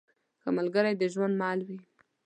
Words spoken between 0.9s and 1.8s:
د ژوند مل وي.